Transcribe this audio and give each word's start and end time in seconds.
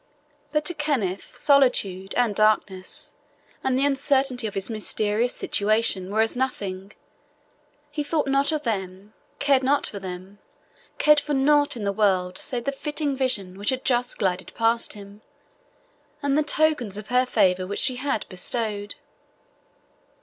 But 0.51 0.65
to 0.65 0.73
Kenneth, 0.73 1.35
solitude, 1.35 2.15
and 2.17 2.33
darkness, 2.35 3.13
and 3.63 3.77
the 3.77 3.85
uncertainty 3.85 4.47
of 4.47 4.55
his 4.55 4.67
mysterious 4.67 5.35
situation 5.35 6.09
were 6.09 6.21
as 6.21 6.35
nothing 6.35 6.93
he 7.91 8.01
thought 8.03 8.25
not 8.27 8.51
of 8.51 8.63
them 8.63 9.13
cared 9.37 9.61
not 9.61 9.85
for 9.85 9.99
them 9.99 10.39
cared 10.97 11.19
for 11.19 11.35
nought 11.35 11.77
in 11.77 11.83
the 11.83 11.91
world 11.93 12.39
save 12.39 12.63
the 12.63 12.71
flitting 12.71 13.15
vision 13.15 13.59
which 13.59 13.69
had 13.69 13.85
just 13.85 14.17
glided 14.17 14.55
past 14.55 14.93
him, 14.93 15.21
and 16.23 16.35
the 16.35 16.41
tokens 16.41 16.97
of 16.97 17.09
her 17.09 17.27
favour 17.27 17.67
which 17.67 17.77
she 17.79 17.97
had 17.97 18.25
bestowed. 18.27 18.95